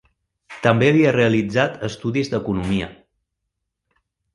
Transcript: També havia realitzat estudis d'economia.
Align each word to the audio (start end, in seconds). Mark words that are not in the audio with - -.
També 0.67 0.89
havia 0.93 1.11
realitzat 1.17 1.77
estudis 1.91 2.35
d'economia. 2.35 2.93